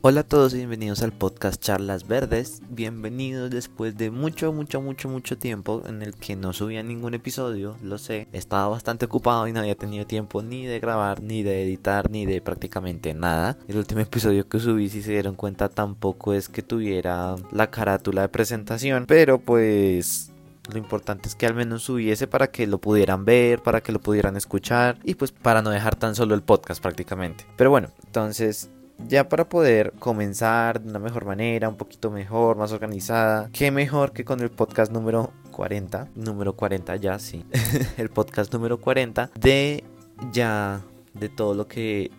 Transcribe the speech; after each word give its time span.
Hola 0.00 0.20
a 0.20 0.22
todos 0.22 0.54
y 0.54 0.58
bienvenidos 0.58 1.02
al 1.02 1.10
podcast 1.10 1.60
Charlas 1.60 2.06
Verdes. 2.06 2.62
Bienvenidos 2.70 3.50
después 3.50 3.96
de 3.96 4.12
mucho, 4.12 4.52
mucho, 4.52 4.80
mucho, 4.80 5.08
mucho 5.08 5.36
tiempo 5.36 5.82
en 5.88 6.02
el 6.02 6.14
que 6.14 6.36
no 6.36 6.52
subía 6.52 6.84
ningún 6.84 7.14
episodio, 7.14 7.76
lo 7.82 7.98
sé. 7.98 8.28
Estaba 8.32 8.68
bastante 8.68 9.06
ocupado 9.06 9.48
y 9.48 9.52
no 9.52 9.58
había 9.58 9.74
tenido 9.74 10.06
tiempo 10.06 10.40
ni 10.40 10.66
de 10.66 10.78
grabar, 10.78 11.20
ni 11.20 11.42
de 11.42 11.64
editar, 11.64 12.08
ni 12.12 12.26
de 12.26 12.40
prácticamente 12.40 13.12
nada. 13.12 13.58
El 13.66 13.76
último 13.76 14.00
episodio 14.00 14.48
que 14.48 14.60
subí, 14.60 14.88
si 14.88 15.02
se 15.02 15.10
dieron 15.10 15.34
cuenta, 15.34 15.68
tampoco 15.68 16.32
es 16.32 16.48
que 16.48 16.62
tuviera 16.62 17.34
la 17.50 17.68
carátula 17.68 18.22
de 18.22 18.28
presentación, 18.28 19.04
pero 19.08 19.40
pues 19.40 20.30
lo 20.72 20.78
importante 20.78 21.28
es 21.28 21.34
que 21.34 21.46
al 21.46 21.54
menos 21.54 21.82
subiese 21.82 22.28
para 22.28 22.52
que 22.52 22.68
lo 22.68 22.78
pudieran 22.78 23.24
ver, 23.24 23.64
para 23.64 23.80
que 23.80 23.90
lo 23.90 23.98
pudieran 23.98 24.36
escuchar 24.36 24.96
y 25.02 25.16
pues 25.16 25.32
para 25.32 25.60
no 25.60 25.70
dejar 25.70 25.96
tan 25.96 26.14
solo 26.14 26.36
el 26.36 26.42
podcast 26.42 26.80
prácticamente. 26.80 27.44
Pero 27.56 27.70
bueno, 27.70 27.90
entonces 28.06 28.70
ya 29.06 29.28
para 29.28 29.48
poder 29.48 29.92
comenzar 29.98 30.80
de 30.80 30.90
una 30.90 30.98
mejor 30.98 31.24
manera, 31.24 31.68
un 31.68 31.76
poquito 31.76 32.10
mejor, 32.10 32.56
más 32.56 32.72
organizada, 32.72 33.48
qué 33.52 33.70
mejor 33.70 34.12
que 34.12 34.24
con 34.24 34.40
el 34.40 34.50
podcast 34.50 34.92
número 34.92 35.32
40, 35.52 36.08
número 36.14 36.54
40 36.54 36.96
ya, 36.96 37.18
sí, 37.18 37.44
el 37.96 38.10
podcast 38.10 38.52
número 38.52 38.78
40 38.78 39.30
de 39.34 39.84
ya 40.32 40.82
de 41.14 41.28
todo 41.28 41.54
lo 41.54 41.68
que 41.68 42.10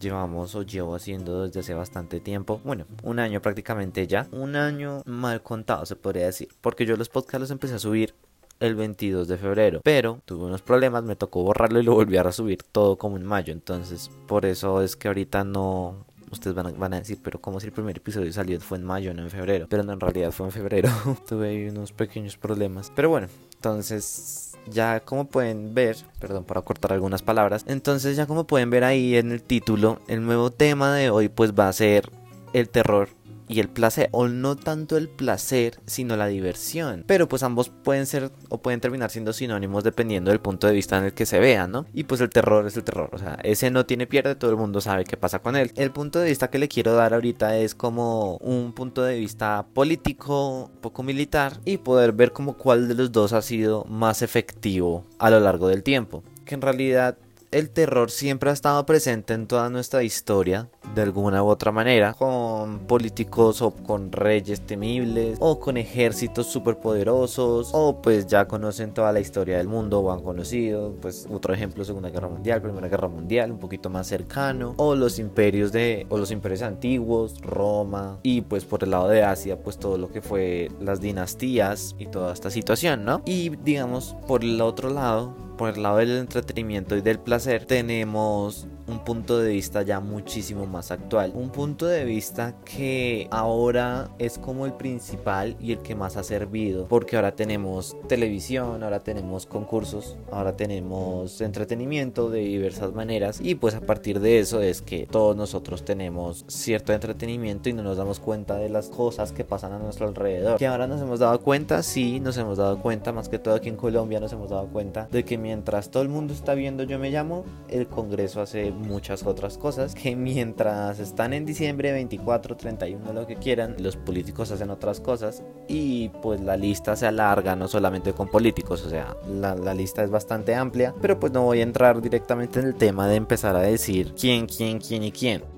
llevamos 0.00 0.54
o 0.54 0.62
llevo 0.62 0.94
haciendo 0.94 1.44
desde 1.44 1.60
hace 1.60 1.74
bastante 1.74 2.20
tiempo. 2.20 2.60
Bueno, 2.64 2.86
un 3.02 3.18
año 3.18 3.40
prácticamente 3.40 4.06
ya. 4.06 4.26
Un 4.32 4.56
año 4.56 5.02
mal 5.06 5.42
contado 5.42 5.86
se 5.86 5.96
podría 5.96 6.26
decir. 6.26 6.48
Porque 6.60 6.86
yo 6.86 6.96
los 6.96 7.08
podcasts 7.08 7.40
los 7.40 7.50
empecé 7.50 7.74
a 7.74 7.78
subir 7.78 8.14
el 8.60 8.74
22 8.74 9.28
de 9.28 9.36
febrero. 9.36 9.80
Pero 9.84 10.20
tuve 10.24 10.46
unos 10.46 10.62
problemas, 10.62 11.04
me 11.04 11.16
tocó 11.16 11.42
borrarlo 11.42 11.80
y 11.80 11.82
lo 11.82 11.94
volví 11.94 12.16
a 12.16 12.32
subir 12.32 12.62
todo 12.62 12.96
como 12.96 13.16
en 13.16 13.24
mayo. 13.24 13.52
Entonces, 13.52 14.10
por 14.26 14.46
eso 14.46 14.82
es 14.82 14.96
que 14.96 15.08
ahorita 15.08 15.44
no, 15.44 16.06
ustedes 16.36 16.54
van 16.54 16.94
a, 16.94 16.98
decir, 16.98 17.18
pero 17.22 17.40
como 17.40 17.60
si 17.60 17.66
el 17.66 17.72
primer 17.72 17.96
episodio 17.96 18.32
salió 18.32 18.60
fue 18.60 18.78
en 18.78 18.84
mayo, 18.84 19.12
no 19.14 19.22
en 19.22 19.30
febrero. 19.30 19.66
Pero 19.68 19.82
no, 19.82 19.92
en 19.92 20.00
realidad 20.00 20.30
fue 20.32 20.46
en 20.46 20.52
febrero. 20.52 20.88
Tuve 21.28 21.48
ahí 21.48 21.68
unos 21.68 21.92
pequeños 21.92 22.36
problemas. 22.36 22.92
Pero 22.94 23.10
bueno, 23.10 23.28
entonces 23.54 24.52
ya 24.70 25.00
como 25.00 25.26
pueden 25.26 25.74
ver, 25.74 25.96
perdón 26.18 26.44
por 26.44 26.58
acortar 26.58 26.92
algunas 26.92 27.22
palabras, 27.22 27.64
entonces 27.68 28.16
ya 28.16 28.26
como 28.26 28.46
pueden 28.46 28.70
ver 28.70 28.84
ahí 28.84 29.16
en 29.16 29.32
el 29.32 29.42
título, 29.42 30.00
el 30.08 30.24
nuevo 30.24 30.50
tema 30.50 30.94
de 30.94 31.10
hoy 31.10 31.28
pues 31.28 31.52
va 31.52 31.68
a 31.68 31.72
ser 31.72 32.10
el 32.52 32.68
terror 32.68 33.08
y 33.48 33.60
el 33.60 33.68
placer, 33.68 34.08
o 34.12 34.28
no 34.28 34.56
tanto 34.56 34.96
el 34.96 35.08
placer, 35.08 35.80
sino 35.86 36.16
la 36.16 36.26
diversión. 36.26 37.04
Pero 37.06 37.28
pues 37.28 37.42
ambos 37.42 37.68
pueden 37.68 38.06
ser 38.06 38.30
o 38.48 38.58
pueden 38.58 38.80
terminar 38.80 39.10
siendo 39.10 39.32
sinónimos 39.32 39.84
dependiendo 39.84 40.30
del 40.30 40.40
punto 40.40 40.66
de 40.66 40.72
vista 40.72 40.98
en 40.98 41.04
el 41.04 41.14
que 41.14 41.26
se 41.26 41.38
vean, 41.38 41.70
¿no? 41.70 41.86
Y 41.92 42.04
pues 42.04 42.20
el 42.20 42.30
terror 42.30 42.66
es 42.66 42.76
el 42.76 42.84
terror, 42.84 43.10
o 43.12 43.18
sea, 43.18 43.38
ese 43.42 43.70
no 43.70 43.86
tiene 43.86 44.06
pierde, 44.06 44.34
todo 44.34 44.50
el 44.50 44.56
mundo 44.56 44.80
sabe 44.80 45.04
qué 45.04 45.16
pasa 45.16 45.40
con 45.40 45.56
él. 45.56 45.72
El 45.76 45.90
punto 45.90 46.18
de 46.18 46.28
vista 46.28 46.48
que 46.48 46.58
le 46.58 46.68
quiero 46.68 46.94
dar 46.94 47.14
ahorita 47.14 47.56
es 47.56 47.74
como 47.74 48.36
un 48.38 48.72
punto 48.72 49.02
de 49.02 49.18
vista 49.18 49.66
político, 49.74 50.70
poco 50.80 51.02
militar, 51.02 51.60
y 51.64 51.78
poder 51.78 52.12
ver 52.12 52.32
como 52.32 52.56
cuál 52.56 52.88
de 52.88 52.94
los 52.94 53.12
dos 53.12 53.32
ha 53.32 53.42
sido 53.42 53.84
más 53.84 54.22
efectivo 54.22 55.04
a 55.18 55.30
lo 55.30 55.40
largo 55.40 55.68
del 55.68 55.82
tiempo. 55.82 56.22
Que 56.44 56.54
en 56.54 56.62
realidad 56.62 57.18
el 57.50 57.70
terror 57.70 58.10
siempre 58.10 58.50
ha 58.50 58.52
estado 58.52 58.84
presente 58.86 59.34
en 59.34 59.46
toda 59.46 59.70
nuestra 59.70 60.02
historia, 60.02 60.68
de 60.94 61.02
alguna 61.02 61.42
u 61.42 61.46
otra 61.46 61.72
manera, 61.72 62.14
con 62.14 62.80
políticos 62.80 63.62
o 63.62 63.70
con 63.70 64.12
reyes 64.12 64.60
temibles, 64.60 65.38
o 65.40 65.60
con 65.60 65.76
ejércitos 65.76 66.46
superpoderosos, 66.46 67.70
o 67.72 68.00
pues 68.02 68.26
ya 68.26 68.46
conocen 68.46 68.92
toda 68.92 69.12
la 69.12 69.20
historia 69.20 69.58
del 69.58 69.68
mundo 69.68 70.00
o 70.00 70.12
han 70.12 70.22
conocido, 70.22 70.94
pues 71.00 71.26
otro 71.30 71.54
ejemplo, 71.54 71.84
Segunda 71.84 72.10
Guerra 72.10 72.28
Mundial, 72.28 72.62
Primera 72.62 72.88
Guerra 72.88 73.08
Mundial, 73.08 73.52
un 73.52 73.58
poquito 73.58 73.90
más 73.90 74.06
cercano, 74.06 74.74
o 74.76 74.94
los 74.94 75.18
imperios 75.18 75.72
de, 75.72 76.06
o 76.08 76.18
los 76.18 76.30
imperios 76.30 76.62
antiguos, 76.62 77.40
Roma, 77.40 78.18
y 78.22 78.42
pues 78.42 78.64
por 78.64 78.84
el 78.84 78.90
lado 78.90 79.08
de 79.08 79.22
Asia, 79.22 79.58
pues 79.58 79.78
todo 79.78 79.98
lo 79.98 80.10
que 80.10 80.22
fue 80.22 80.70
las 80.80 81.00
dinastías 81.00 81.94
y 81.98 82.06
toda 82.06 82.32
esta 82.32 82.50
situación, 82.50 83.04
¿no? 83.04 83.22
Y 83.24 83.50
digamos, 83.56 84.16
por 84.26 84.44
el 84.44 84.60
otro 84.60 84.90
lado, 84.90 85.45
por 85.56 85.74
el 85.74 85.82
lado 85.82 85.98
del 85.98 86.16
entretenimiento 86.16 86.96
y 86.96 87.00
del 87.00 87.18
placer, 87.18 87.64
tenemos 87.64 88.66
un 88.86 89.00
punto 89.00 89.38
de 89.38 89.52
vista 89.52 89.82
ya 89.82 90.00
muchísimo 90.00 90.66
más 90.66 90.90
actual. 90.90 91.32
Un 91.34 91.50
punto 91.50 91.86
de 91.86 92.04
vista 92.04 92.54
que 92.64 93.28
ahora 93.30 94.10
es 94.18 94.38
como 94.38 94.66
el 94.66 94.72
principal 94.74 95.56
y 95.60 95.72
el 95.72 95.78
que 95.78 95.94
más 95.94 96.16
ha 96.16 96.22
servido. 96.22 96.86
Porque 96.86 97.16
ahora 97.16 97.32
tenemos 97.32 97.96
televisión, 98.08 98.82
ahora 98.82 99.00
tenemos 99.00 99.46
concursos, 99.46 100.16
ahora 100.30 100.56
tenemos 100.56 101.40
entretenimiento 101.40 102.30
de 102.30 102.40
diversas 102.40 102.92
maneras. 102.92 103.40
Y 103.42 103.56
pues 103.56 103.74
a 103.74 103.80
partir 103.80 104.20
de 104.20 104.38
eso 104.38 104.60
es 104.62 104.82
que 104.82 105.06
todos 105.06 105.36
nosotros 105.36 105.84
tenemos 105.84 106.44
cierto 106.48 106.92
entretenimiento 106.92 107.68
y 107.68 107.72
no 107.72 107.82
nos 107.82 107.96
damos 107.96 108.20
cuenta 108.20 108.56
de 108.56 108.68
las 108.68 108.88
cosas 108.88 109.32
que 109.32 109.44
pasan 109.44 109.72
a 109.72 109.78
nuestro 109.78 110.06
alrededor. 110.06 110.58
Que 110.58 110.66
ahora 110.66 110.86
nos 110.86 111.00
hemos 111.00 111.18
dado 111.18 111.40
cuenta, 111.40 111.82
sí, 111.82 112.20
nos 112.20 112.36
hemos 112.36 112.58
dado 112.58 112.80
cuenta, 112.80 113.12
más 113.12 113.28
que 113.28 113.38
todo 113.38 113.54
aquí 113.54 113.68
en 113.68 113.76
Colombia 113.76 114.20
nos 114.20 114.32
hemos 114.32 114.50
dado 114.50 114.66
cuenta 114.68 115.08
de 115.10 115.24
que 115.24 115.38
mientras 115.38 115.90
todo 115.90 116.02
el 116.02 116.08
mundo 116.08 116.32
está 116.32 116.54
viendo 116.54 116.84
Yo 116.84 116.98
Me 116.98 117.10
Llamo, 117.10 117.44
el 117.68 117.86
Congreso 117.86 118.40
hace 118.40 118.70
muchas 118.76 119.24
otras 119.24 119.58
cosas 119.58 119.94
que 119.94 120.14
mientras 120.16 120.98
están 120.98 121.32
en 121.32 121.44
diciembre 121.44 121.92
24, 121.92 122.56
31, 122.56 123.12
lo 123.12 123.26
que 123.26 123.36
quieran, 123.36 123.76
los 123.78 123.96
políticos 123.96 124.50
hacen 124.50 124.70
otras 124.70 125.00
cosas 125.00 125.42
y 125.68 126.10
pues 126.22 126.40
la 126.40 126.56
lista 126.56 126.96
se 126.96 127.06
alarga 127.06 127.56
no 127.56 127.68
solamente 127.68 128.12
con 128.12 128.28
políticos, 128.28 128.84
o 128.84 128.90
sea, 128.90 129.16
la, 129.28 129.54
la 129.54 129.74
lista 129.74 130.02
es 130.02 130.10
bastante 130.10 130.54
amplia, 130.54 130.94
pero 131.00 131.18
pues 131.18 131.32
no 131.32 131.42
voy 131.42 131.60
a 131.60 131.64
entrar 131.64 132.00
directamente 132.00 132.60
en 132.60 132.66
el 132.66 132.74
tema 132.74 133.08
de 133.08 133.16
empezar 133.16 133.56
a 133.56 133.60
decir 133.60 134.14
quién, 134.18 134.46
quién, 134.46 134.78
quién 134.78 135.02
y 135.02 135.12
quién. 135.12 135.55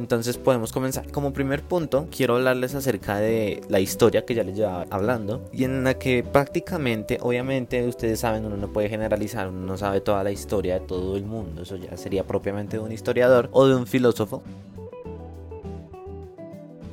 Entonces 0.00 0.38
podemos 0.38 0.72
comenzar. 0.72 1.12
Como 1.12 1.34
primer 1.34 1.62
punto, 1.62 2.08
quiero 2.10 2.36
hablarles 2.36 2.74
acerca 2.74 3.18
de 3.18 3.60
la 3.68 3.80
historia 3.80 4.24
que 4.24 4.34
ya 4.34 4.42
les 4.42 4.56
llevaba 4.56 4.86
hablando 4.90 5.48
y 5.52 5.64
en 5.64 5.84
la 5.84 5.98
que 5.98 6.24
prácticamente, 6.24 7.18
obviamente, 7.20 7.86
ustedes 7.86 8.20
saben, 8.20 8.46
uno 8.46 8.56
no 8.56 8.72
puede 8.72 8.88
generalizar, 8.88 9.48
uno 9.48 9.60
no 9.60 9.76
sabe 9.76 10.00
toda 10.00 10.24
la 10.24 10.32
historia 10.32 10.74
de 10.74 10.80
todo 10.80 11.16
el 11.16 11.24
mundo, 11.24 11.62
eso 11.62 11.76
ya 11.76 11.96
sería 11.98 12.26
propiamente 12.26 12.78
de 12.78 12.82
un 12.82 12.92
historiador 12.92 13.50
o 13.52 13.66
de 13.66 13.76
un 13.76 13.86
filósofo 13.86 14.42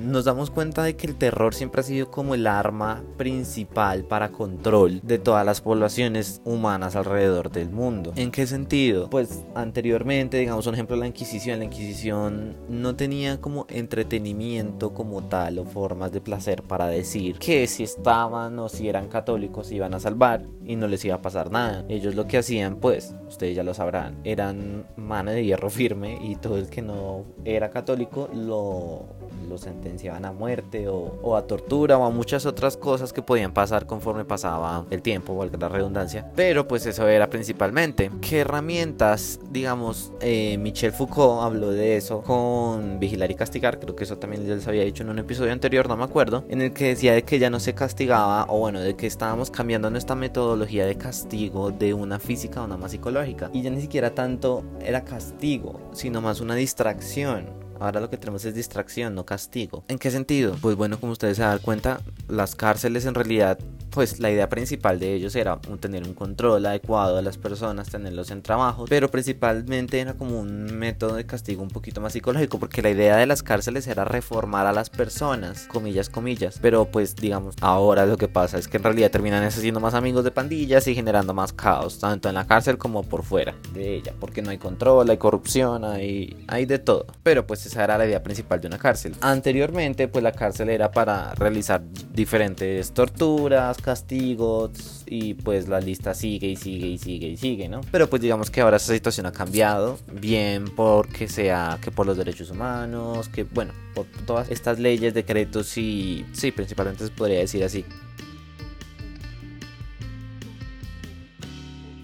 nos 0.08 0.26
damos 0.26 0.50
cuenta 0.50 0.84
de 0.84 0.96
que 0.96 1.06
el 1.06 1.16
terror 1.16 1.54
siempre 1.54 1.82
ha 1.82 1.84
sido 1.84 2.10
como 2.10 2.34
el 2.34 2.48
arma 2.48 3.04
principal 3.18 4.06
para 4.06 4.32
control 4.32 5.02
de 5.04 5.20
todas 5.20 5.46
las 5.46 5.62
poblaciones 5.62 6.42
humanas 6.46 6.96
alrededor 6.96 7.52
del 7.52 7.70
mundo. 7.70 8.14
¿En 8.16 8.32
qué 8.32 8.48
sentido? 8.48 9.10
Pues 9.10 9.44
anteriormente, 9.54 10.38
digamos 10.38 10.66
un 10.66 10.76
ejemplo, 10.76 10.96
la 10.96 11.08
Inquisición. 11.08 11.60
La 11.60 11.66
Inquisición 11.66 12.56
no 12.70 12.96
tenía 12.96 13.42
como 13.42 13.66
entretenimiento 13.70 14.94
como 14.94 15.24
tal 15.24 15.60
o 15.60 15.66
formas 15.66 16.12
de 16.12 16.22
placer 16.22 16.64
para 16.64 16.88
decir 16.88 17.38
que 17.38 17.68
si 17.68 17.84
estaban 17.84 18.58
o 18.60 18.70
si 18.70 18.88
eran 18.88 19.10
católicos 19.10 19.72
iban 19.72 19.94
a 19.94 20.00
salvar 20.00 20.46
y 20.66 20.78
no 20.78 20.88
les 20.88 21.04
iba 21.04 21.16
a 21.16 21.22
pasar 21.22 21.52
nada. 21.52 21.86
Ellos 21.90 22.16
lo 22.16 22.28
que 22.28 22.38
hacían, 22.38 22.78
pues, 22.78 23.14
ustedes 23.28 23.56
ya 23.56 23.64
lo 23.64 23.74
sabrán, 23.74 24.18
eran 24.24 24.86
mano 24.96 25.32
de 25.32 25.44
hierro 25.44 25.70
firme 25.70 26.18
y 26.22 26.36
todo 26.36 26.58
el 26.58 26.70
que 26.70 26.82
no 26.82 27.26
era 27.44 27.70
católico 27.70 28.30
lo, 28.34 29.06
lo 29.50 29.58
sentenciaban 29.58 29.97
a 30.06 30.32
muerte 30.32 30.88
o, 30.88 31.36
a 31.36 31.42
tortura 31.44 31.98
o 31.98 32.06
a 32.06 32.10
muchas 32.10 32.46
otras 32.46 32.78
cosas 32.78 33.12
que 33.14 33.22
podían 33.22 33.52
pasar 33.52 33.86
conforme 33.86 34.26
pasaba 34.26 34.86
el 34.90 35.02
tiempo, 35.02 35.36
valga 35.36 35.58
la 35.58 35.70
redundancia. 35.70 36.32
Pero 36.36 36.68
pues 36.68 36.86
eso 36.86 37.08
era 37.08 37.30
principalmente. 37.30 38.12
¿Qué 38.22 38.40
herramientas, 38.40 39.40
digamos, 39.50 40.12
eh, 40.22 40.58
Michel 40.58 40.92
Foucault 40.92 41.44
habló 41.44 41.72
de 41.72 41.98
eso 41.98 42.22
con 42.22 43.00
Vigilar 43.00 43.32
y 43.32 43.36
Castigar? 43.36 43.80
Creo 43.80 43.96
que 43.96 44.04
eso 44.04 44.18
también 44.18 44.48
les 44.48 44.68
había 44.68 44.84
dicho 44.84 45.04
en 45.04 45.10
un 45.10 45.20
episodio 45.20 45.52
anterior, 45.52 45.88
no 45.88 45.98
me 45.98 46.04
acuerdo, 46.04 46.44
en 46.50 46.62
el 46.62 46.74
que 46.74 46.90
decía 46.90 47.14
de 47.14 47.24
que 47.24 47.40
ya 47.40 47.50
no 47.50 47.60
se 47.60 47.74
castigaba 47.74 48.46
o 48.50 48.60
bueno, 48.60 48.80
de 48.80 48.96
que 48.96 49.08
estábamos 49.08 49.50
cambiando 49.50 49.90
nuestra 49.90 50.16
metodología 50.16 50.86
de 50.86 50.96
castigo 50.96 51.72
de 51.72 51.94
una 51.94 52.20
física 52.20 52.60
a 52.60 52.64
una 52.64 52.78
más 52.78 52.92
psicológica. 52.92 53.50
Y 53.54 53.62
ya 53.62 53.70
ni 53.70 53.82
siquiera 53.82 54.14
tanto 54.14 54.64
era 54.82 55.04
castigo, 55.04 55.80
sino 55.94 56.22
más 56.22 56.42
una 56.42 56.56
distracción 56.56 57.67
Ahora 57.80 58.00
lo 58.00 58.10
que 58.10 58.18
tenemos 58.18 58.44
es 58.46 58.56
distracción, 58.56 59.16
no 59.16 59.26
castigo. 59.26 59.84
¿En 59.88 60.00
qué 60.00 60.12
sentido? 60.12 60.56
Pues 60.62 60.76
bueno, 60.76 61.00
como 61.00 61.12
ustedes 61.12 61.38
se 61.38 61.44
dan 61.44 61.60
cuenta, 61.60 62.02
las 62.28 62.56
cárceles 62.56 63.06
en 63.06 63.16
realidad 63.16 63.60
pues 63.98 64.20
la 64.20 64.30
idea 64.30 64.48
principal 64.48 65.00
de 65.00 65.16
ellos 65.16 65.36
era 65.36 65.60
tener 65.80 66.04
un 66.04 66.14
control 66.14 66.64
adecuado 66.68 67.16
de 67.16 67.24
las 67.24 67.40
personas, 67.40 67.90
tenerlos 67.90 68.30
en 68.30 68.44
trabajo, 68.44 68.86
pero 68.88 69.10
principalmente 69.10 70.00
era 70.00 70.14
como 70.14 70.40
un 70.40 70.78
método 70.78 71.16
de 71.16 71.26
castigo 71.26 71.64
un 71.64 71.70
poquito 71.70 72.00
más 72.00 72.14
psicológico, 72.14 72.60
porque 72.60 72.84
la 72.84 72.92
idea 72.92 73.18
de 73.18 73.26
las 73.26 73.42
cárceles 73.42 73.88
era 73.88 74.06
reformar 74.06 74.68
a 74.68 74.72
las 74.72 74.92
personas, 74.92 75.66
comillas, 75.68 76.10
comillas, 76.10 76.60
pero 76.62 76.86
pues 76.86 77.16
digamos, 77.16 77.56
ahora 77.62 78.06
lo 78.06 78.18
que 78.18 78.28
pasa 78.28 78.60
es 78.60 78.68
que 78.68 78.78
en 78.78 78.84
realidad 78.84 79.10
terminan 79.10 79.44
haciendo 79.44 79.80
más 79.80 79.96
amigos 79.96 80.24
de 80.24 80.30
pandillas 80.30 80.88
y 80.88 80.94
generando 80.94 81.34
más 81.34 81.52
caos, 81.52 81.98
tanto 81.98 82.30
en 82.30 82.36
la 82.36 82.46
cárcel 82.46 82.78
como 82.78 83.02
por 83.02 83.24
fuera 83.24 83.56
de 83.74 83.96
ella, 83.96 84.14
porque 84.20 84.44
no 84.44 84.52
hay 84.52 84.60
control, 84.60 85.10
hay 85.10 85.18
corrupción, 85.18 85.84
hay, 85.84 86.46
hay 86.48 86.68
de 86.68 86.78
todo, 86.78 87.08
pero 87.24 87.48
pues 87.48 87.66
esa 87.68 87.84
era 87.84 87.98
la 87.98 88.06
idea 88.06 88.24
principal 88.24 88.60
de 88.60 88.68
una 88.68 88.78
cárcel. 88.78 89.16
Anteriormente, 89.22 90.08
pues 90.08 90.24
la 90.24 90.32
cárcel 90.32 90.70
era 90.70 90.92
para 90.92 91.34
realizar 91.36 91.82
diferentes 92.14 92.92
torturas, 92.92 93.78
castigos 93.78 95.04
y 95.06 95.36
pues 95.36 95.68
la 95.68 95.80
lista 95.80 96.14
sigue 96.14 96.48
y 96.48 96.56
sigue 96.56 96.88
y 96.88 96.98
sigue 96.98 97.28
y 97.28 97.38
sigue, 97.38 97.70
¿no? 97.70 97.82
Pero 97.92 98.10
pues 98.10 98.22
digamos 98.22 98.50
que 98.50 98.62
ahora 98.62 98.78
esa 98.78 98.94
situación 98.94 99.26
ha 99.26 99.32
cambiado, 99.32 100.00
bien 100.12 100.66
porque 100.76 101.28
sea 101.28 101.78
que 101.82 101.92
por 101.92 102.06
los 102.06 102.18
derechos 102.18 102.52
humanos, 102.52 103.30
que 103.30 103.44
bueno, 103.44 103.74
por 103.94 104.06
todas 104.26 104.50
estas 104.50 104.80
leyes, 104.80 105.14
decretos 105.14 105.78
y 105.78 106.26
sí, 106.34 106.52
principalmente 106.52 107.06
se 107.06 107.12
podría 107.12 107.40
decir 107.40 107.64
así. 107.64 107.86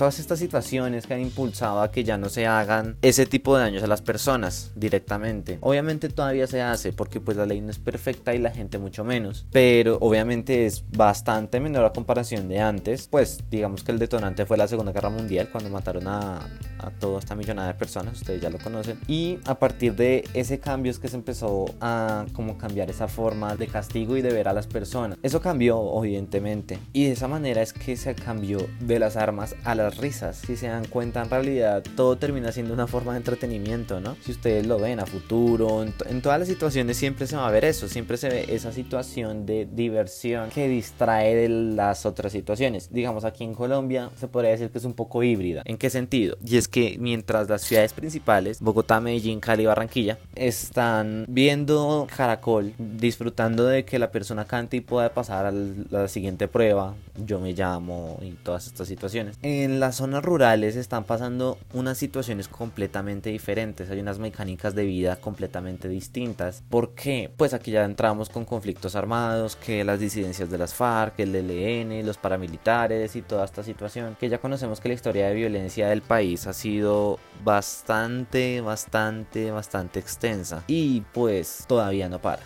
Todas 0.04 0.20
estas 0.20 0.40
situaciones 0.40 1.08
que 1.08 1.14
han 1.14 1.22
impulsado 1.22 1.82
a 1.82 1.90
que 1.90 2.04
ya 2.04 2.18
no 2.18 2.28
se 2.28 2.46
hagan 2.46 2.98
ese 3.02 3.26
tipo 3.26 3.56
de 3.56 3.64
daños 3.64 3.84
a 3.84 3.88
las 3.88 4.02
personas 4.02 4.72
directamente. 4.76 5.60
Obviamente 5.62 6.10
todavía 6.10 6.46
se 6.46 6.62
hace 6.62 6.92
porque 6.92 7.22
pues 7.22 7.38
la 7.38 7.46
ley 7.46 7.62
no 7.62 7.72
es 7.72 7.80
perfecta 7.80 8.36
y 8.36 8.40
la 8.40 8.52
gente 8.52 8.78
mucho 8.80 9.06
menos, 9.06 9.46
pero 9.54 9.98
obviamente 10.02 10.66
es 10.66 10.84
bastante 10.92 11.62
menor 11.62 11.86
a 11.86 11.94
comparación 11.94 12.50
de 12.50 12.60
antes, 12.60 13.08
pues 13.08 13.46
digamos 13.50 13.86
que 13.86 13.94
el 13.94 14.00
detonante 14.00 14.46
fue 14.46 14.58
la 14.58 14.68
Segunda 14.68 14.92
Guerra 14.92 15.10
Mundial 15.10 15.48
cuando 15.50 15.70
mataron 15.70 16.06
a, 16.10 16.50
a 16.80 16.90
toda 17.00 17.20
esta 17.20 17.34
millonada 17.34 17.70
de 17.70 17.76
personas, 17.76 18.20
ustedes 18.20 18.42
ya 18.42 18.50
lo 18.50 18.58
conocen, 18.58 19.00
y 19.08 19.40
a 19.46 19.56
partir 19.58 19.96
de 19.96 20.28
ese 20.34 20.60
cambio 20.60 20.92
es 20.92 21.00
que 21.00 21.08
se 21.08 21.16
empezó 21.16 21.64
a 21.80 22.26
como 22.34 22.58
cambiar 22.58 22.90
esa 22.90 23.08
forma 23.08 23.56
de 23.56 23.68
castigo 23.68 24.18
y 24.18 24.22
de 24.22 24.34
ver 24.34 24.50
a 24.50 24.54
las 24.54 24.68
personas. 24.68 25.18
Eso 25.24 25.40
cambió 25.40 25.82
evidentemente 26.04 26.78
y 26.92 27.06
de 27.06 27.14
esa 27.14 27.30
manera 27.30 27.62
es 27.62 27.72
que 27.72 27.96
se 27.96 28.14
cambió 28.16 28.58
de 28.82 29.00
las 29.00 29.16
armas 29.16 29.56
a 29.64 29.76
las 29.76 29.93
risas. 29.98 30.38
Si 30.38 30.56
se 30.56 30.68
dan 30.68 30.86
cuenta, 30.86 31.22
en 31.22 31.30
realidad 31.30 31.84
todo 31.96 32.18
termina 32.18 32.52
siendo 32.52 32.74
una 32.74 32.88
forma 32.88 33.14
de 33.14 33.20
entretenimiento, 33.20 34.00
¿no? 34.00 34.16
Si 34.22 34.32
ustedes 34.32 34.66
lo 34.66 34.80
ven 34.80 35.00
a 35.00 35.06
futuro, 35.06 35.84
en, 35.84 36.22
todas 36.22 36.40
las 36.40 36.48
situaciones 36.48 36.98
siempre 36.98 37.28
se 37.28 37.36
va 37.36 37.48
a 37.48 37.52
ver 37.52 37.66
eso, 37.66 37.88
siempre 37.88 38.18
se 38.18 38.30
ve 38.30 38.46
esa 38.50 38.72
situación 38.72 39.46
de 39.46 39.68
diversión 39.72 40.50
que 40.50 40.68
distrae 40.68 41.36
de 41.36 41.50
las 41.50 42.06
otras 42.06 42.32
situaciones. 42.32 42.92
Digamos, 42.92 43.26
aquí 43.26 43.44
en 43.44 43.54
Colombia 43.54 44.10
se 44.16 44.28
podría 44.28 44.52
decir 44.52 44.70
que 44.70 44.78
es 44.78 44.86
un 44.86 44.94
poco 44.94 45.24
híbrida. 45.24 45.62
¿En 45.66 45.78
qué 45.78 45.90
sentido? 45.90 46.38
Y 46.46 46.58
es 46.58 46.68
que 46.68 46.98
mientras 47.00 47.50
las 47.50 47.62
ciudades 47.62 47.94
principales, 47.94 48.60
Bogotá, 48.62 49.00
Medellín, 49.00 49.40
Cali, 49.40 49.66
Barranquilla, 49.66 50.18
están 50.36 51.26
viendo 51.28 52.08
Caracol, 52.16 52.74
disfrutando 52.78 53.66
de 53.66 53.86
que 53.86 54.00
la 54.00 54.12
persona 54.12 54.46
cante 54.46 54.78
y 54.78 54.82
pueda 54.82 55.14
pasar 55.14 55.46
a 55.46 55.52
la 55.52 56.08
siguiente 56.08 56.48
prueba, 56.48 56.96
yo 57.16 57.40
me 57.40 57.54
llamo 57.54 58.18
y 58.22 58.32
todas 58.32 58.68
estas 58.68 58.88
situaciones. 58.88 59.38
En 59.42 59.80
las 59.80 59.96
zonas 59.96 60.24
rurales 60.24 60.76
están 60.76 61.04
pasando 61.04 61.58
unas 61.74 61.98
situaciones 61.98 62.48
completamente 62.48 63.30
diferentes, 63.30 63.90
hay 63.90 64.00
unas 64.00 64.20
mecánicas 64.20 64.76
de 64.76 64.86
vida 64.86 65.16
completamente 65.18 65.88
distintas. 65.88 66.64
¿Por 66.70 66.94
qué? 66.96 67.32
Pues 67.36 67.54
aquí 67.54 67.72
ya 67.72 67.84
entramos 67.84 68.30
con 68.30 68.46
conflictos 68.46 68.96
armados, 68.96 69.56
que 69.56 69.84
las 69.84 70.00
disidencias 70.00 70.50
de 70.50 70.58
las 70.58 70.74
FARC, 70.74 71.20
el 71.20 71.36
ELN, 71.36 72.06
los 72.06 72.18
paramilitares 72.18 73.16
y 73.16 73.22
toda 73.22 73.46
esta 73.46 73.64
situación, 73.64 74.18
que 74.20 74.30
ya 74.30 74.40
conocemos 74.40 74.80
que 74.80 74.90
la 74.90 74.96
historia 74.96 75.28
de 75.28 75.36
violencia 75.36 75.88
del 75.88 76.02
país 76.02 76.48
ha 76.48 76.54
sido 76.54 77.20
bastante, 77.44 78.62
bastante, 78.62 79.52
bastante 79.52 80.00
extensa 80.00 80.64
y 80.68 81.02
pues 81.14 81.66
todavía 81.68 82.10
no 82.10 82.20
para 82.20 82.44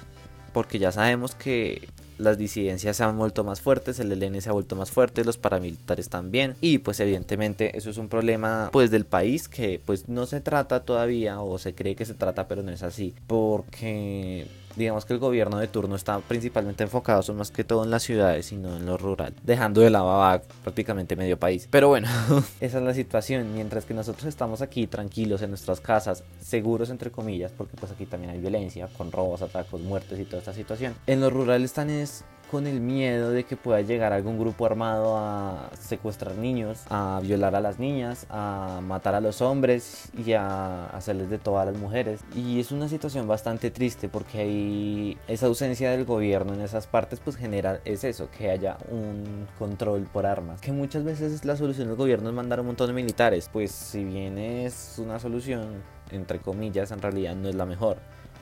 porque 0.58 0.80
ya 0.80 0.92
sabemos 0.92 1.36
que 1.36 1.88
las 2.18 2.38
disidencias 2.38 2.98
se 2.98 3.04
han 3.04 3.18
vuelto 3.18 3.44
más 3.44 3.62
fuertes, 3.62 4.00
el 4.00 4.12
ELN 4.12 4.42
se 4.42 4.50
ha 4.50 4.54
vuelto 4.54 4.76
más 4.76 4.92
fuerte, 4.92 5.24
los 5.24 5.38
paramilitares 5.38 6.10
también 6.10 6.56
y 6.62 6.80
pues 6.80 7.00
evidentemente 7.00 7.78
eso 7.78 7.90
es 7.90 7.98
un 7.98 8.10
problema 8.10 8.70
pues 8.72 8.92
del 8.92 9.06
país 9.06 9.48
que 9.48 9.82
pues 9.86 10.08
no 10.10 10.26
se 10.26 10.42
trata 10.42 10.84
todavía 10.84 11.42
o 11.42 11.58
se 11.58 11.74
cree 11.74 11.96
que 11.96 12.06
se 12.06 12.14
trata 12.14 12.48
pero 12.48 12.64
no 12.64 12.72
es 12.72 12.84
así 12.84 13.14
porque 13.28 14.48
digamos 14.78 15.06
que 15.06 15.14
el 15.14 15.20
gobierno 15.20 15.58
de 15.58 15.68
turno 15.68 15.96
está 15.96 16.20
principalmente 16.20 16.84
enfocado 16.84 17.22
son 17.24 17.38
más 17.38 17.52
que 17.52 17.64
todo 17.64 17.84
en 17.84 17.92
las 17.92 18.04
ciudades 18.04 18.52
y 18.52 18.58
no 18.58 18.78
en 18.78 18.86
lo 18.86 18.98
rural, 18.98 19.34
dejando 19.44 19.82
de 19.82 19.90
lado 19.90 20.24
a 20.24 20.42
prácticamente 20.64 21.16
medio 21.16 21.38
país. 21.38 21.68
Pero 21.70 21.88
bueno, 21.90 22.08
esa 22.62 22.78
es 22.78 22.84
la 22.84 22.94
situación, 22.94 23.54
mientras 23.54 23.86
que 23.86 23.94
nosotros 23.94 24.26
estamos 24.26 24.62
aquí 24.62 24.88
tranquilos 24.88 25.42
en 25.42 25.50
nuestras 25.50 25.82
casas, 25.82 26.24
seguros 26.40 26.90
entre 26.90 27.12
comillas, 27.12 27.52
porque 27.52 27.76
pues 27.78 27.92
aquí 27.92 28.06
también 28.06 28.32
hay 28.32 28.40
violencia, 28.40 28.88
con 28.98 29.12
robos, 29.12 29.42
atracos, 29.42 29.82
muertes 29.82 30.20
y 30.20 30.26
toda 30.26 30.40
esta 30.40 30.54
situación. 30.54 30.96
En 31.08 31.22
lo 31.22 31.30
rural 31.30 31.64
están 31.64 31.90
es 31.90 32.24
con 32.50 32.68
el 32.68 32.80
miedo 32.80 33.32
de 33.32 33.44
que 33.44 33.56
pueda 33.58 33.82
llegar 33.82 34.14
algún 34.14 34.40
grupo 34.40 34.66
armado 34.66 35.18
a 35.18 35.70
secuestrar 35.80 36.36
niños, 36.36 36.84
a 36.90 37.20
violar 37.22 37.56
a 37.56 37.62
las 37.62 37.80
niñas, 37.80 38.26
a 38.30 38.80
matar 38.84 39.16
a 39.16 39.22
los 39.22 39.42
hombres 39.42 40.10
y 40.18 40.34
a 40.34 40.88
hacerles 40.88 41.30
de 41.30 41.38
todas 41.38 41.66
las 41.66 41.78
mujeres. 41.78 42.22
Y 42.36 42.60
es 42.60 42.72
una 42.72 42.88
situación 42.88 43.28
bastante 43.28 43.72
triste 43.72 44.10
porque 44.10 44.40
hay 44.40 45.18
esa 45.28 45.48
ausencia 45.48 45.92
del 45.92 46.06
gobierno 46.06 46.54
en 46.54 46.62
esas 46.62 46.88
partes 46.88 47.20
pues 47.20 47.36
genera 47.36 47.80
es 47.86 48.04
eso, 48.04 48.30
que 48.32 48.50
haya 48.50 48.78
un 48.90 49.48
control 49.60 50.08
por 50.12 50.26
armas. 50.26 50.62
Que 50.62 50.72
muchas 50.72 51.04
veces 51.04 51.44
la 51.46 51.56
solución 51.56 51.88
del 51.88 51.98
gobierno 51.98 52.30
es 52.30 52.36
mandar 52.36 52.60
un 52.60 52.68
montón 52.68 52.88
de 52.88 52.94
militares, 52.94 53.50
pues 53.52 53.72
si 53.72 54.04
bien 54.04 54.38
es 54.38 54.96
una 54.98 55.20
solución 55.20 55.84
entre 56.12 56.40
comillas 56.40 56.92
en 56.92 57.02
realidad 57.02 57.36
no 57.36 57.50
es 57.50 57.56
la 57.56 57.66
mejor, 57.66 57.98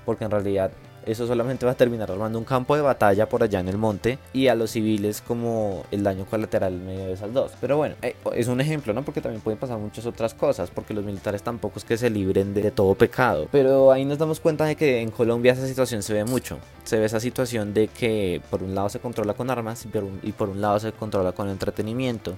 porque 0.06 0.26
en 0.26 0.32
realidad 0.32 0.72
eso 1.06 1.28
solamente 1.28 1.66
va 1.66 1.74
a 1.74 1.76
terminar 1.76 2.12
armando 2.12 2.40
un 2.40 2.46
campo 2.46 2.76
de 2.76 2.82
batalla 2.82 3.30
por 3.30 3.44
allá 3.44 3.60
en 3.60 3.68
el 3.68 3.78
monte 3.78 4.18
y 4.34 4.48
a 4.48 4.56
los 4.56 4.72
civiles 4.72 5.22
como 5.22 5.84
el 5.92 6.04
daño 6.04 6.26
colateral 6.26 6.74
medio 6.74 7.06
de 7.06 7.14
esas 7.14 7.32
dos. 7.32 7.52
Pero 7.62 7.78
bueno, 7.78 7.96
eh, 8.02 8.16
es 8.34 8.48
un 8.48 8.60
ejemplo, 8.60 8.94
¿no? 8.94 9.04
Porque 9.04 9.22
también 9.22 9.42
pueden 9.42 9.60
pasar 9.60 9.78
muchas 9.78 10.06
otras 10.06 10.34
cosas, 10.34 10.72
porque 10.72 10.94
los 10.94 11.06
militares 11.06 11.44
tampoco 11.44 11.80
es 11.80 11.86
que 11.86 11.98
se 11.98 12.10
libren 12.10 12.54
de, 12.54 12.72
todo 12.72 12.96
pecado. 12.96 13.48
Pero 13.52 13.92
ahí 13.92 14.04
nos 14.04 14.18
damos 14.18 14.40
cuenta 14.40 14.66
de 14.66 14.76
que 14.76 15.02
en 15.02 15.12
Colombia 15.12 15.54
esa 15.54 15.68
situación 15.68 16.02
se 16.02 16.14
ve 16.14 16.26
mucho. 16.26 16.58
Se 16.84 16.98
ve 16.98 17.06
esa 17.06 17.20
situación 17.20 17.74
de 17.74 17.88
que 17.88 18.42
por 18.50 18.64
un 18.64 18.74
lado 18.74 18.90
se 18.90 19.00
controla 19.00 19.34
con 19.36 19.50
armas 19.50 19.86
y 20.24 20.32
por 20.32 20.50
un 20.50 20.62
lado 20.62 20.80
se 20.80 20.92
controla 20.92 21.32
con 21.32 21.50
entretenimiento. 21.50 22.36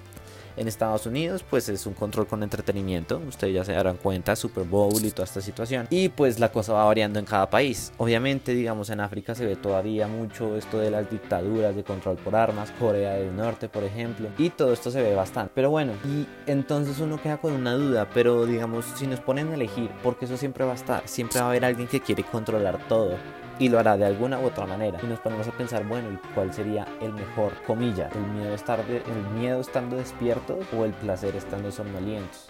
En 0.58 0.66
Estados 0.66 1.06
Unidos, 1.06 1.44
pues 1.48 1.68
es 1.68 1.86
un 1.86 1.94
control 1.94 2.26
con 2.26 2.42
entretenimiento. 2.42 3.22
Ustedes 3.28 3.54
ya 3.54 3.64
se 3.64 3.72
darán 3.72 3.96
cuenta, 3.96 4.34
Super 4.34 4.64
Bowl 4.64 5.04
y 5.04 5.10
toda 5.12 5.24
esta 5.24 5.40
situación. 5.40 5.86
Y 5.88 6.08
pues 6.08 6.40
la 6.40 6.50
cosa 6.50 6.72
va 6.72 6.84
variando 6.84 7.20
en 7.20 7.24
cada 7.24 7.48
país. 7.48 7.92
Obviamente, 7.96 8.52
digamos, 8.52 8.90
en 8.90 8.98
África 8.98 9.36
se 9.36 9.46
ve 9.46 9.54
todavía 9.54 10.08
mucho 10.08 10.56
esto 10.56 10.78
de 10.78 10.90
las 10.90 11.08
dictaduras 11.08 11.76
de 11.76 11.84
control 11.84 12.16
por 12.16 12.34
armas, 12.34 12.72
Corea 12.72 13.12
del 13.12 13.36
Norte, 13.36 13.68
por 13.68 13.84
ejemplo. 13.84 14.30
Y 14.36 14.50
todo 14.50 14.72
esto 14.72 14.90
se 14.90 15.00
ve 15.00 15.14
bastante. 15.14 15.52
Pero 15.54 15.70
bueno, 15.70 15.92
y 16.04 16.26
entonces 16.50 16.98
uno 16.98 17.22
queda 17.22 17.36
con 17.38 17.52
una 17.52 17.74
duda. 17.74 18.08
Pero 18.12 18.44
digamos, 18.44 18.84
si 18.96 19.06
nos 19.06 19.20
ponen 19.20 19.52
a 19.52 19.54
elegir, 19.54 19.90
porque 20.02 20.24
eso 20.24 20.36
siempre 20.36 20.64
va 20.64 20.72
a 20.72 20.76
estar, 20.76 21.06
siempre 21.06 21.38
va 21.38 21.46
a 21.46 21.50
haber 21.50 21.64
alguien 21.64 21.86
que 21.86 22.00
quiere 22.00 22.24
controlar 22.24 22.78
todo 22.88 23.16
y 23.58 23.68
lo 23.68 23.78
hará 23.78 23.96
de 23.96 24.06
alguna 24.06 24.38
u 24.38 24.46
otra 24.46 24.66
manera. 24.66 24.98
Y 25.02 25.06
nos 25.06 25.20
ponemos 25.20 25.46
a 25.48 25.52
pensar, 25.52 25.84
bueno, 25.84 26.10
¿y 26.12 26.16
cuál 26.34 26.52
sería 26.52 26.86
el 27.00 27.12
mejor, 27.12 27.52
comilla? 27.66 28.08
¿El 28.14 28.26
miedo, 28.32 28.54
estar 28.54 28.80
el 28.80 29.38
miedo 29.38 29.60
estando 29.60 29.96
despiertos 29.96 30.64
o 30.76 30.84
el 30.84 30.92
placer 30.92 31.36
estando 31.36 31.70
somnolientos? 31.70 32.48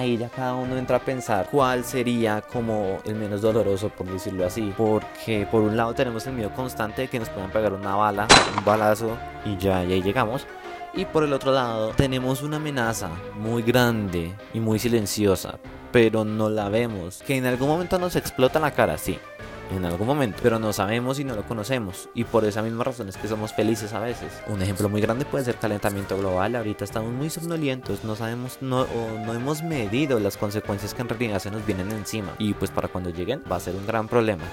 ahí 0.00 0.16
ya 0.16 0.28
cada 0.28 0.54
uno 0.54 0.76
entra 0.76 0.96
a 0.96 1.00
pensar 1.00 1.48
cuál 1.50 1.84
sería 1.84 2.40
como 2.40 2.98
el 3.04 3.14
menos 3.14 3.42
doloroso, 3.42 3.90
por 3.90 4.06
decirlo 4.06 4.46
así. 4.46 4.72
Porque 4.76 5.46
por 5.50 5.62
un 5.62 5.76
lado 5.76 5.94
tenemos 5.94 6.26
el 6.26 6.34
miedo 6.34 6.50
constante 6.54 7.02
de 7.02 7.08
que 7.08 7.18
nos 7.18 7.28
puedan 7.28 7.50
pegar 7.50 7.72
una 7.72 7.94
bala, 7.94 8.26
un 8.56 8.64
balazo 8.64 9.16
y 9.44 9.56
ya, 9.56 9.84
y 9.84 9.92
ahí 9.92 10.02
llegamos. 10.02 10.46
Y 10.92 11.04
por 11.04 11.22
el 11.22 11.32
otro 11.32 11.52
lado 11.52 11.92
tenemos 11.96 12.42
una 12.42 12.56
amenaza 12.56 13.10
muy 13.36 13.62
grande 13.62 14.34
y 14.52 14.60
muy 14.60 14.78
silenciosa, 14.78 15.58
pero 15.92 16.24
no 16.24 16.50
la 16.50 16.68
vemos. 16.68 17.22
Que 17.26 17.36
en 17.36 17.46
algún 17.46 17.68
momento 17.68 17.98
nos 17.98 18.16
explota 18.16 18.58
la 18.58 18.72
cara, 18.72 18.98
sí, 18.98 19.18
en 19.70 19.84
algún 19.84 20.06
momento, 20.06 20.38
pero 20.42 20.58
no 20.58 20.72
sabemos 20.72 21.20
y 21.20 21.24
no 21.24 21.36
lo 21.36 21.44
conocemos. 21.44 22.08
Y 22.14 22.24
por 22.24 22.44
esa 22.44 22.62
misma 22.62 22.84
razón 22.84 23.08
es 23.08 23.16
que 23.16 23.28
somos 23.28 23.52
felices 23.52 23.92
a 23.92 24.00
veces. 24.00 24.32
Un 24.48 24.62
ejemplo 24.62 24.88
muy 24.88 25.00
grande 25.00 25.24
puede 25.24 25.44
ser 25.44 25.56
calentamiento 25.56 26.18
global. 26.18 26.56
Ahorita 26.56 26.84
estamos 26.84 27.12
muy 27.12 27.30
somnolientos, 27.30 28.02
no 28.02 28.16
sabemos, 28.16 28.58
no, 28.60 28.86
no 29.24 29.32
hemos 29.32 29.62
medido 29.62 30.18
las 30.18 30.36
consecuencias 30.36 30.92
que 30.92 31.02
en 31.02 31.08
realidad 31.08 31.38
se 31.38 31.52
nos 31.52 31.64
vienen 31.64 31.92
encima. 31.92 32.34
Y 32.38 32.54
pues 32.54 32.72
para 32.72 32.88
cuando 32.88 33.10
lleguen 33.10 33.42
va 33.50 33.56
a 33.56 33.60
ser 33.60 33.76
un 33.76 33.86
gran 33.86 34.08
problema. 34.08 34.44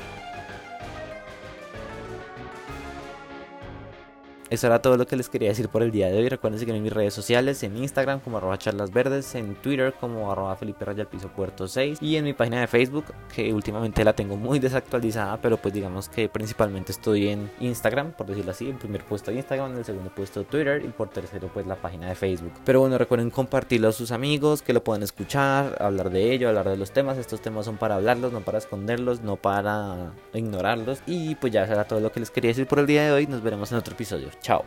Eso 4.49 4.67
era 4.67 4.81
todo 4.81 4.97
lo 4.97 5.05
que 5.05 5.15
les 5.15 5.29
quería 5.29 5.49
decir 5.49 5.69
por 5.69 5.83
el 5.83 5.91
día 5.91 6.07
de 6.07 6.17
hoy. 6.17 6.29
Recuerden 6.29 6.59
seguirme 6.59 6.77
en 6.77 6.83
mis 6.83 6.93
redes 6.93 7.13
sociales, 7.13 7.63
en 7.63 7.77
Instagram 7.77 8.19
como 8.21 8.37
arroba 8.37 8.57
charlas 8.57 8.91
verdes, 8.91 9.35
en 9.35 9.55
Twitter 9.55 9.93
como 9.99 10.31
arroba 10.31 10.55
Felipe 10.55 10.85
Raya 10.85 11.05
Piso 11.05 11.27
Puerto 11.29 11.67
6 11.67 11.99
y 12.01 12.15
en 12.15 12.23
mi 12.23 12.33
página 12.33 12.61
de 12.61 12.67
Facebook 12.67 13.05
que 13.33 13.53
últimamente 13.53 14.03
la 14.03 14.13
tengo 14.13 14.37
muy 14.37 14.59
desactualizada, 14.59 15.41
pero 15.41 15.57
pues 15.57 15.73
digamos 15.73 16.09
que 16.09 16.29
principalmente 16.29 16.91
estoy 16.91 17.29
en 17.29 17.51
Instagram, 17.59 18.13
por 18.13 18.27
decirlo 18.27 18.51
así, 18.51 18.69
en 18.69 18.77
primer 18.77 19.03
puesto 19.03 19.31
Instagram, 19.31 19.71
en 19.71 19.77
el 19.79 19.85
segundo 19.85 20.11
puesto 20.13 20.43
Twitter 20.43 20.83
y 20.83 20.89
por 20.89 21.09
tercero 21.09 21.49
pues 21.53 21.67
la 21.67 21.75
página 21.75 22.07
de 22.07 22.15
Facebook. 22.15 22.53
Pero 22.63 22.79
bueno, 22.79 22.97
recuerden 22.97 23.29
compartirlo 23.29 23.89
a 23.89 23.91
sus 23.91 24.11
amigos, 24.11 24.61
que 24.61 24.73
lo 24.73 24.83
puedan 24.83 25.03
escuchar, 25.03 25.77
hablar 25.79 26.09
de 26.09 26.31
ello, 26.31 26.49
hablar 26.49 26.69
de 26.69 26.77
los 26.77 26.91
temas. 26.91 27.17
Estos 27.17 27.41
temas 27.41 27.65
son 27.65 27.77
para 27.77 27.95
hablarlos, 27.95 28.31
no 28.31 28.41
para 28.41 28.57
esconderlos, 28.57 29.21
no 29.21 29.35
para 29.35 30.13
ignorarlos. 30.33 30.99
Y 31.05 31.35
pues 31.35 31.53
ya 31.53 31.65
será 31.67 31.85
todo 31.85 31.99
lo 31.99 32.11
que 32.11 32.19
les 32.19 32.31
quería 32.31 32.49
decir 32.49 32.67
por 32.67 32.79
el 32.79 32.87
día 32.87 33.03
de 33.03 33.11
hoy. 33.11 33.27
Nos 33.27 33.43
veremos 33.43 33.71
en 33.71 33.77
otro 33.77 33.93
episodio. 33.93 34.29
Chao. 34.41 34.65